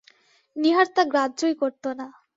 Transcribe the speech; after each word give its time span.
নীহার 0.55 0.87
তা 0.95 1.03
গ্রাহ্যই 1.03 1.55
করত 1.61 1.83
না। 1.99 2.07